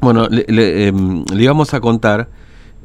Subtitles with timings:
[0.00, 2.28] Bueno, le, em, íbamos a contar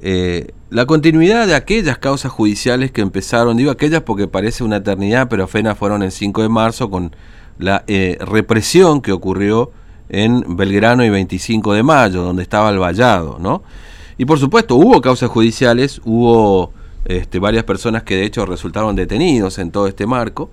[0.02, 5.30] eh, la continuidad de aquellas causas judiciales que empezaron, digo aquellas porque parece una eternidad,
[5.30, 7.16] pero apenas fueron el 5 de marzo con
[7.58, 9.72] la eh, represión que ocurrió
[10.10, 13.64] en Belgrano y 25 de mayo, donde estaba el vallado, ¿no?
[14.18, 16.72] Y por supuesto, hubo causas judiciales, hubo
[17.06, 20.50] este, varias personas que de hecho resultaron detenidos en todo este marco.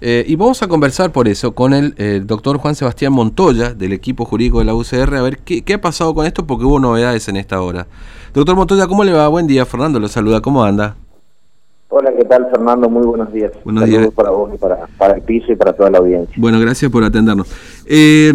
[0.00, 1.94] Eh, y vamos a conversar por eso con el,
[2.26, 5.80] doctor Juan Sebastián Montoya, del equipo jurídico de la UCR, a ver qué, qué, ha
[5.80, 7.86] pasado con esto, porque hubo novedades en esta hora.
[8.32, 9.28] Doctor Montoya, ¿cómo le va?
[9.28, 10.96] Buen día, Fernando, lo saluda, ¿cómo anda?
[11.92, 12.88] Hola, ¿qué tal, Fernando?
[12.88, 13.50] Muy buenos días.
[13.64, 14.08] Buenos días.
[14.14, 16.34] para vos y para, para, el piso y para toda la audiencia.
[16.38, 17.48] Bueno, gracias por atendernos.
[17.84, 18.32] Eh,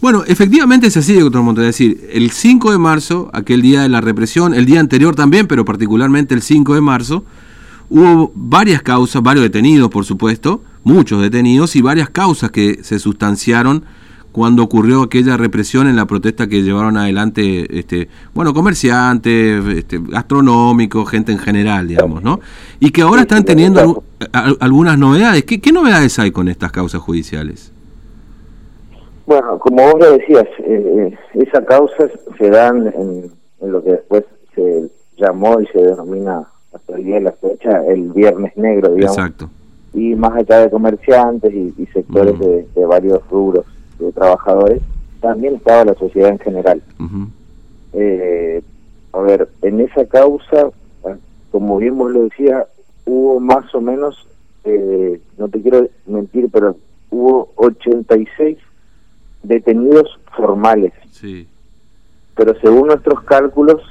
[0.00, 1.68] bueno, efectivamente es así, doctor Montoya.
[1.68, 5.46] Es decir, el 5 de marzo, aquel día de la represión, el día anterior también,
[5.46, 7.24] pero particularmente el 5 de marzo,
[7.90, 13.84] hubo varias causas, varios detenidos, por supuesto, muchos detenidos y varias causas que se sustanciaron
[14.32, 21.10] cuando ocurrió aquella represión en la protesta que llevaron adelante, este, bueno, comerciantes, este, gastronómicos,
[21.10, 22.40] gente en general, digamos, ¿no?
[22.78, 24.04] Y que ahora están teniendo
[24.60, 25.44] algunas novedades.
[25.44, 27.72] ¿Qué, ¿Qué, novedades hay con estas causas judiciales?
[29.26, 34.24] Bueno, como vos lo decías, eh, eh esas causas se dan en, lo que después
[34.54, 39.16] se llamó y se denomina hasta el día de la fecha el Viernes Negro, digamos.
[39.16, 39.50] Exacto.
[39.92, 43.66] Y más allá de comerciantes y, sectores de, de varios rubros
[43.98, 44.80] de trabajadores,
[45.20, 46.82] también estaba la sociedad en general.
[47.92, 48.62] eh,
[49.12, 50.70] a ver, en esa causa,
[51.50, 52.66] como bien vos lo decía,
[53.06, 54.26] hubo más o menos,
[54.64, 56.76] eh, no te quiero mentir, pero
[57.10, 58.56] hubo 86
[59.42, 60.92] detenidos formales.
[61.10, 61.48] Sí.
[62.36, 63.82] Pero según nuestros cálculos,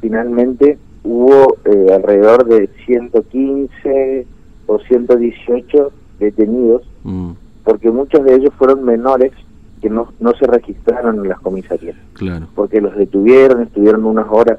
[0.00, 4.26] finalmente hubo eh, alrededor de 115
[4.66, 7.30] o 118 detenidos, mm.
[7.64, 9.32] porque muchos de ellos fueron menores
[9.80, 11.96] que no, no se registraron en las comisarías.
[12.14, 12.46] Claro.
[12.54, 14.58] Porque los detuvieron, estuvieron unas horas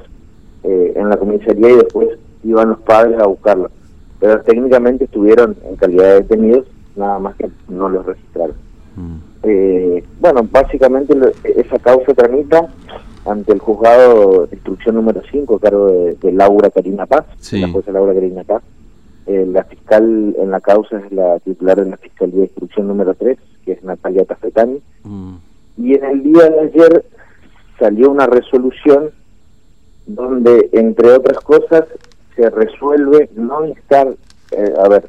[0.64, 2.10] eh, en la comisaría y después
[2.44, 3.72] iban los padres a buscarlos.
[4.20, 6.66] Pero técnicamente estuvieron en calidad de detenidos,
[6.96, 8.56] nada más que no los registraron.
[8.96, 9.16] Mm.
[9.44, 12.68] Eh, bueno, básicamente esa causa tramita
[13.30, 17.92] ante el juzgado de instrucción número 5 a cargo de, Laura Karina Paz, la jueza
[17.92, 18.64] Laura Karina Paz.
[19.28, 23.14] Eh, la fiscal en la causa es la titular de la Fiscalía de Instrucción número
[23.14, 24.82] 3, que es Natalia Tafetani.
[25.04, 25.36] Mm.
[25.78, 27.06] Y en el día de ayer
[27.78, 29.12] salió una resolución
[30.08, 31.86] donde, entre otras cosas,
[32.36, 34.16] se resuelve no instar,
[34.52, 35.06] eh, a ver,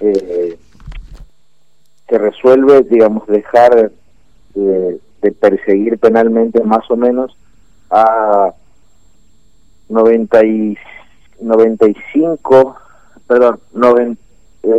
[0.00, 0.58] eh,
[2.08, 3.92] se resuelve, digamos, dejar
[4.54, 7.36] de perseguir penalmente más o menos
[7.90, 8.54] a
[9.88, 10.76] 90 y
[11.40, 12.76] 95,
[13.26, 14.20] perdón, 90,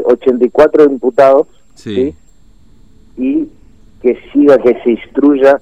[0.05, 2.15] 84 imputados, sí
[3.17, 3.47] y
[4.01, 5.61] que siga, que se instruya,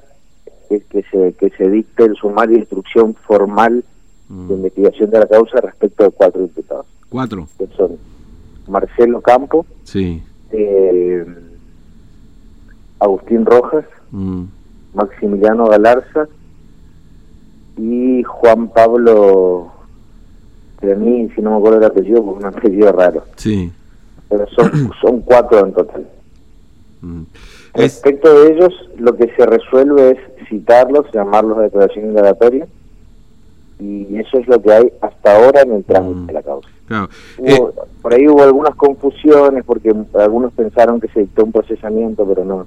[0.69, 3.83] que, que se, que se dicte el sumario de instrucción formal
[4.29, 4.51] de mm.
[4.51, 6.85] investigación de la causa respecto de cuatro imputados.
[7.09, 7.47] Cuatro.
[7.57, 7.97] Que son
[8.67, 10.23] Marcelo Campo, sí.
[10.51, 11.25] Eh,
[12.99, 14.43] Agustín Rojas, mm.
[14.93, 16.27] Maximiliano Galarza
[17.79, 19.71] y Juan Pablo,
[20.81, 23.23] a mí, si no me acuerdo el apellido, porque es un apellido raro.
[23.37, 23.71] Sí.
[24.27, 26.07] Pero son, son cuatro en total.
[27.01, 27.21] Mm.
[27.73, 32.67] Respecto de ellos, lo que se resuelve es citarlos, llamarlos a declaración indagatoria,
[33.79, 36.27] y eso es lo que hay hasta ahora en el trámite mm.
[36.27, 36.69] de la causa.
[37.37, 37.61] Eh,
[38.01, 42.65] por ahí hubo algunas confusiones porque algunos pensaron que se dictó un procesamiento, pero no,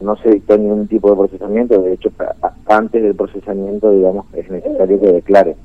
[0.00, 1.80] no se dictó ningún tipo de procesamiento.
[1.80, 2.10] De hecho,
[2.66, 5.56] antes del procesamiento, digamos, es necesario que declare.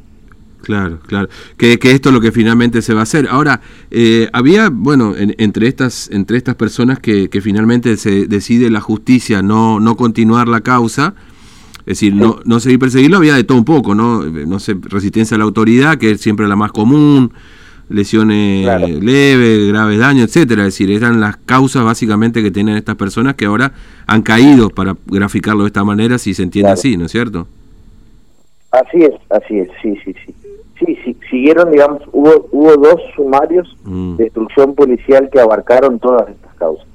[0.61, 1.29] Claro, claro.
[1.57, 3.27] Que, que, esto es lo que finalmente se va a hacer.
[3.29, 8.81] Ahora, eh, había, bueno, entre, estas, entre estas personas que, que, finalmente se decide la
[8.81, 11.15] justicia no, no continuar la causa,
[11.79, 14.23] es decir, no, no seguir perseguirlo, había de todo un poco, ¿no?
[14.23, 17.31] No sé, resistencia a la autoridad, que es siempre la más común,
[17.89, 18.65] lesiones
[19.01, 20.61] leves, graves daños, etcétera.
[20.61, 23.73] Es decir, eran las causas básicamente que tienen estas personas que ahora
[24.07, 27.47] han caído, para graficarlo de esta manera, si se entiende así, ¿no es cierto?
[28.71, 30.35] Así es, así es, sí, sí, sí.
[30.79, 34.15] Sí, sí, siguieron, digamos, hubo, hubo dos sumarios mm.
[34.15, 36.87] de instrucción policial que abarcaron todas estas causas.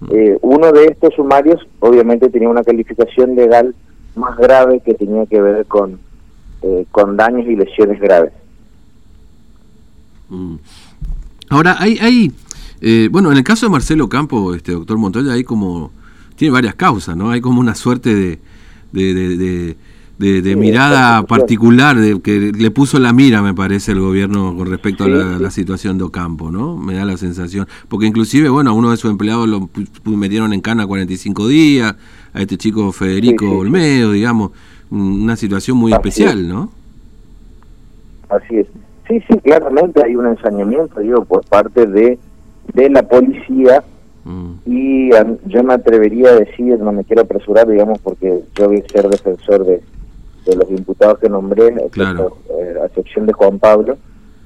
[0.00, 0.06] Mm.
[0.10, 3.76] Eh, uno de estos sumarios, obviamente, tenía una calificación legal
[4.16, 6.00] más grave que tenía que ver con,
[6.62, 8.32] eh, con daños y lesiones graves.
[10.28, 10.56] Mm.
[11.48, 12.32] Ahora, hay, hay
[12.80, 15.92] eh, bueno, en el caso de Marcelo Campo, este doctor Montoya, hay como,
[16.34, 17.30] tiene varias causas, ¿no?
[17.30, 18.38] Hay como una suerte de,
[18.92, 19.76] de
[20.18, 25.04] de, mirada particular de, que le puso la mira, me parece, el gobierno con respecto
[25.04, 26.76] a la, situación de Ocampo, ¿no?
[26.76, 27.66] Me da la sensación.
[27.88, 29.68] Porque inclusive, bueno, a uno de sus empleados lo
[30.04, 31.94] metieron en cana 45 días,
[32.32, 34.52] a este chico Federico Olmedo, digamos.
[34.90, 36.70] una situación muy especial, ¿no?
[38.28, 38.66] Así es.
[39.08, 42.18] Sí, sí, claramente hay un ensañamiento, digo, por parte de,
[42.74, 43.82] de la policía.
[44.24, 44.54] Mm.
[44.66, 45.10] y
[45.46, 49.08] yo me atrevería a decir, no me quiero apresurar, digamos, porque yo voy a ser
[49.08, 49.80] defensor de,
[50.46, 53.96] de los imputados que nombré, eh, a excepción de Juan Pablo,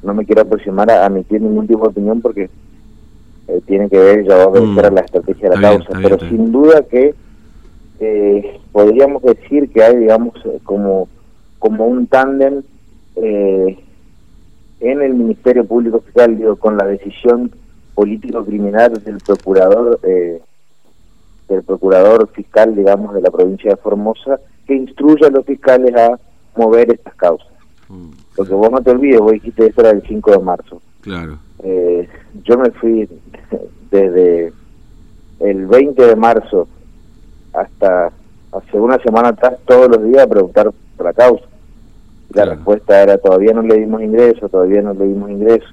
[0.03, 2.51] no me quiero aproximar a, emitir ningún tipo de opinión porque
[3.49, 4.95] eh, tiene que ver, ya va a ver, mm.
[4.95, 7.15] la estrategia de la causa, pero sin duda que
[8.01, 10.35] eh, podríamos decir que hay, digamos,
[10.65, 11.09] como,
[11.59, 12.63] como un tándem
[13.17, 13.79] eh,
[14.81, 17.51] en el Ministerio Público Fiscal, digo, con la decisión
[17.95, 20.41] político-criminal del procurador, eh,
[21.49, 26.19] del procurador fiscal, digamos, de la provincia de Formosa, que instruye a los fiscales a
[26.57, 27.49] mover estas causas.
[27.89, 30.81] Mm, Porque vos no te olvides, vos dijiste eso era el 5 de marzo.
[31.03, 31.39] Claro.
[31.63, 32.09] Eh,
[32.45, 33.09] yo me fui
[33.91, 34.53] desde
[35.41, 36.69] el 20 de marzo
[37.53, 38.13] hasta
[38.53, 41.45] hace una semana atrás todos los días a preguntar por la causa.
[42.33, 45.67] La respuesta era todavía no le dimos ingreso, todavía no le dimos ingreso.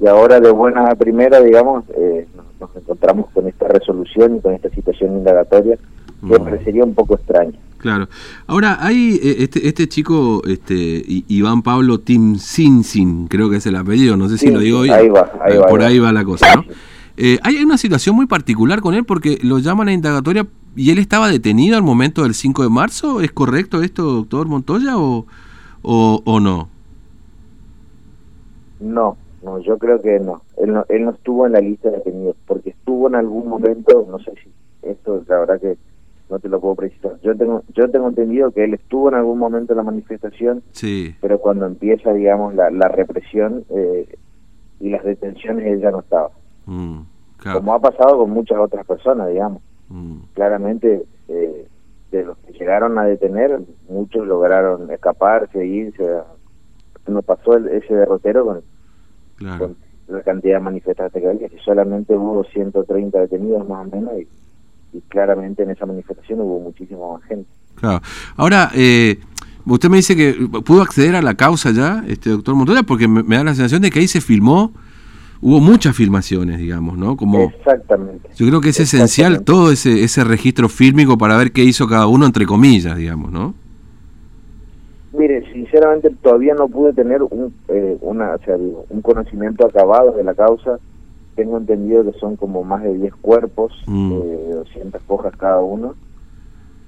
[0.00, 2.26] Y ahora de buenas a primera, digamos, eh,
[2.60, 7.58] nos, encontramos con esta resolución y con esta situación indagatoria que parecería un poco extraña.
[7.78, 8.08] Claro.
[8.48, 13.76] Ahora, hay eh, este, este chico, este Iván Pablo Tim Sinsin, creo que es el
[13.76, 14.94] apellido, no sé si lo digo bien.
[14.94, 16.64] Ahí va, ahí eh, Por ahí va la cosa, ¿no?
[17.42, 20.46] hay una situación muy particular con él porque lo llaman a indagatoria
[20.76, 23.20] y él estaba detenido al momento del 5 de marzo.
[23.20, 25.26] ¿Es correcto esto, doctor Montoya, o,
[25.82, 26.68] o, o no?
[28.80, 30.42] No, no, yo creo que no.
[30.56, 30.84] Él, no.
[30.88, 34.32] él no estuvo en la lista de detenidos, porque estuvo en algún momento, no sé
[34.42, 34.50] si
[34.88, 35.76] esto la verdad que
[36.30, 37.18] no te lo puedo precisar.
[37.22, 41.14] Yo tengo yo tengo entendido que él estuvo en algún momento en la manifestación, sí.
[41.20, 44.16] pero cuando empieza, digamos, la, la represión eh,
[44.80, 46.30] y las detenciones, él ya no estaba.
[46.66, 47.00] Mm,
[47.52, 49.62] Como ha pasado con muchas otras personas, digamos.
[49.88, 50.18] Mm.
[50.34, 51.66] Claramente, eh,
[52.10, 56.04] de los que llegaron a detener, muchos lograron escaparse, irse.
[57.06, 59.76] No pasó ese derrotero con,
[60.08, 64.28] la cantidad de manifestantes que había, que solamente hubo 130 detenidos más o menos y,
[65.08, 67.48] claramente en esa manifestación hubo muchísima más gente.
[67.76, 68.00] Claro.
[68.36, 69.18] Ahora, eh,
[69.64, 73.36] usted me dice que pudo acceder a la causa ya, este doctor Montoya, porque me
[73.36, 74.72] da la sensación de que ahí se filmó
[75.40, 77.16] hubo muchas filmaciones, digamos, ¿no?
[77.16, 78.28] Como, Exactamente.
[78.34, 82.06] Yo creo que es esencial todo ese, ese registro fílmico para ver qué hizo cada
[82.06, 83.54] uno, entre comillas, digamos, ¿no?
[85.12, 90.22] Mire, sinceramente todavía no pude tener un, eh, una, o sea, un conocimiento acabado de
[90.22, 90.78] la causa.
[91.34, 94.12] Tengo entendido que son como más de 10 cuerpos, mm.
[94.12, 95.94] eh, 200 hojas cada uno.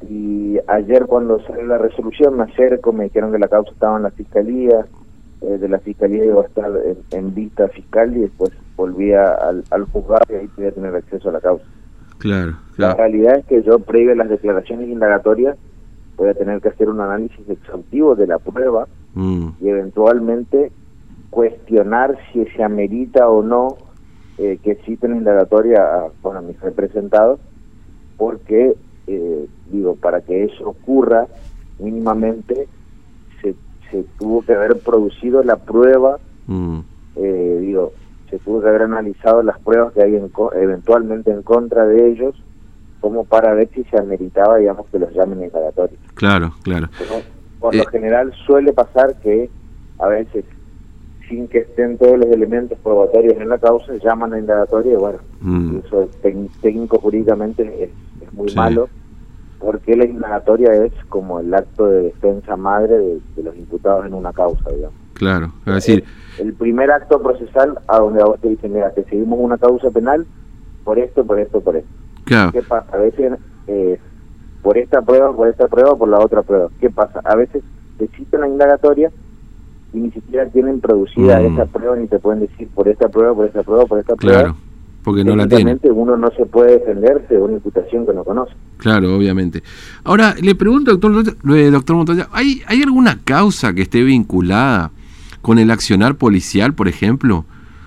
[0.09, 4.05] Y ayer cuando salió la resolución me acerco, me dijeron que la causa estaba en
[4.05, 4.87] la fiscalía,
[5.43, 6.71] eh, de la fiscalía iba a estar
[7.11, 11.33] en, vista fiscal y después volvía al, al juzgado y ahí podía tener acceso a
[11.33, 11.65] la causa.
[12.19, 15.57] Claro, La realidad es que yo, previo a las declaraciones indagatorias,
[16.17, 19.49] voy a tener que hacer un análisis exhaustivo de la prueba mm.
[19.59, 20.71] y eventualmente
[21.31, 23.79] cuestionar si se amerita o no
[24.37, 27.41] eh, que existen indagatoria a, bueno, a mis representados,
[28.19, 28.75] porque,
[29.07, 31.27] eh, digo, para que eso ocurra
[31.79, 32.69] mínimamente
[33.41, 33.55] se
[34.19, 36.79] tuvo que haber producido la prueba, mm.
[37.17, 37.93] eh, digo,
[38.29, 40.15] se tuvo que haber analizado las pruebas que hay
[40.55, 42.35] eventualmente en contra de ellos,
[43.01, 45.99] como para ver si se ameritaba, digamos, que los llamen indagatorios.
[46.15, 46.89] Claro, claro.
[47.59, 49.51] por lo eh, general suele pasar que
[49.99, 50.45] a veces,
[51.29, 55.19] sin que estén todos los elementos probatorios en la causa, llaman a indagatoria y bueno,
[55.41, 55.79] mm.
[55.85, 56.09] eso
[56.61, 57.91] técnico jurídicamente es,
[58.33, 58.89] muy malo
[59.61, 64.33] porque la indagatoria es como el acto de defensa madre de, los imputados en una
[64.33, 64.97] causa, digamos.
[65.13, 66.05] Claro, es decir...
[66.39, 69.91] El, primer acto procesal a donde a vos te dicen, mira, te seguimos una causa
[69.91, 70.27] penal
[70.85, 71.91] por esto, por esto, por esto.
[72.25, 72.53] Claro.
[72.53, 72.87] ¿Qué pasa?
[72.93, 73.35] A veces
[73.67, 73.99] eh,
[74.63, 76.69] por esta prueba, por esta prueba, por la otra prueba.
[76.81, 77.21] ¿Qué pasa?
[77.25, 77.63] A veces
[77.99, 79.11] te citan la indagatoria
[79.93, 81.53] y ni siquiera tienen producida mm.
[81.53, 84.55] esa prueba ni te pueden decir por esta prueba, por esta prueba, por esta prueba.
[85.03, 85.79] Porque no la tiene.
[85.85, 88.53] uno no se puede defenderse de una imputación que no conoce.
[88.77, 89.63] Claro, obviamente.
[90.05, 94.91] Ahora, le pregunto, doctor, eh, doctor Montoya, ¿hay, ¿hay alguna causa que esté vinculada
[95.41, 97.47] con el accionar policial, por ejemplo?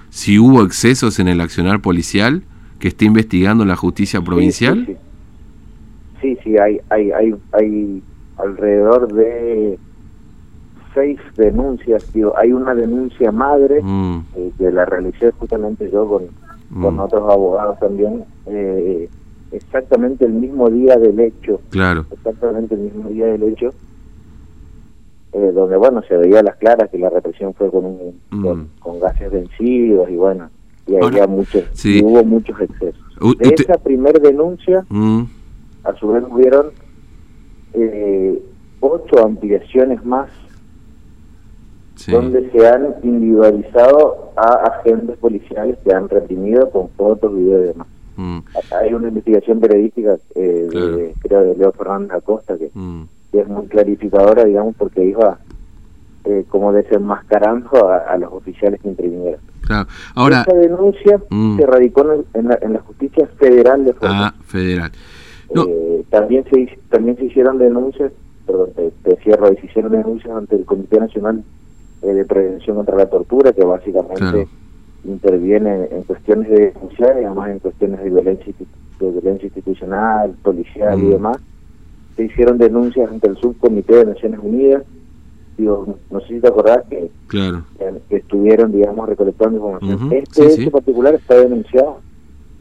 [0.10, 2.44] Si hubo excesos en el accionar policial
[2.80, 4.98] que esté investigando la justicia provincial.
[6.22, 8.04] Sí, sí, hay, hay, hay, hay
[8.38, 9.78] alrededor de
[10.94, 12.12] seis denuncias.
[12.14, 14.18] Digo, hay una denuncia madre mm.
[14.36, 16.24] eh, que la realicé justamente yo con
[16.82, 17.00] con mm.
[17.00, 19.10] otros abogados también, eh,
[19.52, 21.62] exactamente el mismo día del hecho.
[21.70, 22.06] Claro.
[22.12, 23.70] Exactamente el mismo día del hecho.
[25.36, 28.80] Eh, donde bueno se veía las claras que la represión fue con un, mm.
[28.80, 30.48] con, gases vencidos y bueno
[30.86, 31.64] y había muchos
[32.04, 33.04] hubo muchos excesos
[33.40, 35.24] de esa primer denuncia mm.
[35.86, 36.68] a su vez hubieron
[37.74, 38.44] eh,
[38.80, 40.30] ocho ampliaciones más
[42.08, 47.88] donde se han individualizado a agentes policiales que han reprimido con fotos, videos y demás.
[48.16, 48.40] Mm.
[48.80, 53.04] Hay una investigación periodística, eh, creo, de Leo Fernández Acosta, que, mm.
[53.32, 55.40] que, es muy clarificadora, digamos, porque iba
[56.26, 59.42] eh, como desenmascarando a, a, los oficiales que intervinieron.
[59.62, 59.88] Claro.
[60.16, 61.58] Ahora, Esa denuncia mm.
[61.58, 64.92] se radicó en, la, justicia federal de Ah, federal.
[65.56, 68.12] Eh, también, se, también se hicieron denuncias,
[68.46, 68.70] perdón,
[69.04, 71.44] te, cierro, se hicieron denuncias ante el Comité Nacional
[72.04, 74.48] eh, de Prevención contra la Tortura, que básicamente
[75.06, 78.54] interviene en cuestiones de denuncia y además en cuestiones de violencia,
[79.00, 81.10] de violencia institucional, policial y mm.
[81.10, 81.38] demás.
[82.16, 84.84] Se hicieron denuncias ante el Subcomité de Naciones Unidas
[85.58, 87.64] digo, no sé si te acordás que, claro.
[88.10, 90.14] que, estuvieron, digamos, recolectando información.
[90.14, 92.00] Este hecho particular está denunciado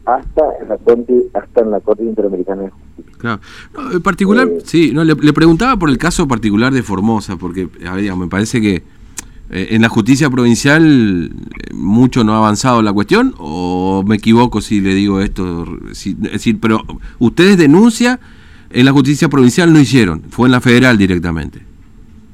[0.04, 3.12] hasta en la Corte, hasta en la Corte Interamericana de Justicia.
[3.18, 3.40] Claro.
[3.92, 7.68] en particular, eh, sí, no, le, preguntaba por el caso particular de Formosa, porque
[8.16, 8.82] me parece que
[9.52, 14.80] en la justicia provincial eh, mucho no ha avanzado la cuestión, o me equivoco si
[14.80, 16.82] le digo esto, es decir, pero
[17.18, 18.18] ustedes denuncia
[18.70, 21.72] en la justicia provincial no hicieron, fue en la federal directamente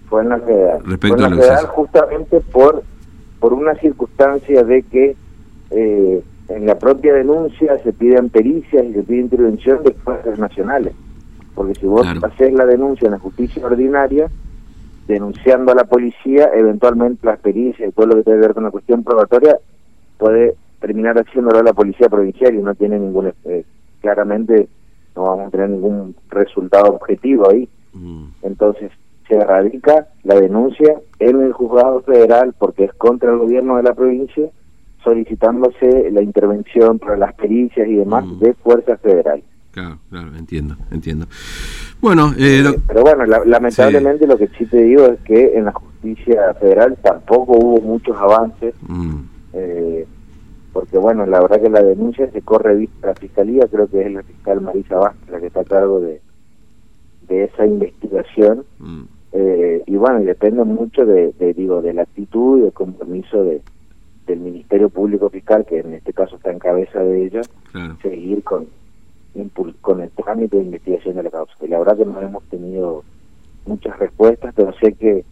[0.08, 0.80] fue en la federal.
[0.98, 2.82] fue en la federal justamente por,
[3.40, 5.16] por una circunstancia de que
[5.70, 10.94] eh, en la propia denuncia se piden pericias y se pide intervención de fuerzas nacionales.
[11.54, 14.30] Porque si vos haces la denuncia en la justicia ordinaria,
[15.08, 18.64] denunciando a la policía, eventualmente las pericias y todo lo que tiene que ver con
[18.64, 19.58] la cuestión probatoria
[20.18, 23.32] puede terminar haciéndolo a la policía provincial y no tiene ningún...
[23.44, 23.64] Eh,
[24.00, 24.68] claramente
[25.16, 27.68] no vamos a tener ningún resultado objetivo ahí.
[27.94, 28.26] Mm.
[28.42, 28.92] Entonces,
[29.26, 33.94] se radica la denuncia en el juzgado federal porque es contra el gobierno de la
[33.94, 34.48] provincia
[35.02, 38.38] solicitándose la intervención para las pericias y demás mm.
[38.40, 39.44] de fuerzas federales.
[39.78, 41.26] Claro, claro, entiendo, entiendo.
[42.00, 45.72] Bueno, eh, eh, pero bueno, lamentablemente lo que sí te digo es que en la
[45.72, 49.18] justicia federal tampoco hubo muchos avances, mm.
[49.52, 50.04] eh,
[50.72, 54.02] porque bueno, la verdad que la denuncia se corre vista a la fiscalía, creo que
[54.02, 56.20] es la fiscal Marisa Vázquez la que está a cargo de,
[57.28, 58.64] de esa investigación.
[58.80, 59.02] Mm.
[59.30, 63.62] Eh, y bueno, depende mucho de, digo, de la actitud y del compromiso de,
[64.26, 67.42] del Ministerio Público Fiscal, que en este caso está en cabeza de ella,
[68.02, 68.66] seguir con,
[69.80, 71.52] con el trámite de investigación de la causa.
[71.62, 73.04] Y la verdad que no hemos tenido
[73.66, 75.24] muchas respuestas, pero sé que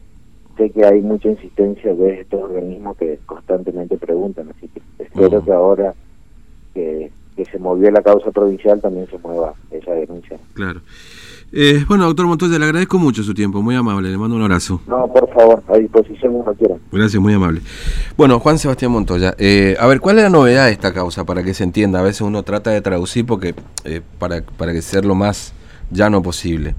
[0.57, 5.53] sé que hay mucha insistencia de estos organismos que constantemente preguntan, así que espero que
[5.53, 5.95] ahora
[6.73, 10.39] que, que se movió la causa provincial también se mueva esa denuncia.
[10.55, 10.81] Claro.
[11.59, 14.83] Eh, bueno, doctor Montoya, le agradezco mucho su tiempo, muy amable, le mando un abrazo.
[14.87, 16.79] No, por favor, a disposición cuando quieran.
[16.93, 17.63] Gracias, muy amable.
[18.15, 21.43] Bueno, Juan Sebastián Montoya, eh, a ver, ¿cuál es la novedad de esta causa para
[21.43, 22.01] que se entienda?
[22.01, 25.55] A veces uno trata de traducir porque eh, para, para que sea lo más
[25.91, 26.75] llano posible.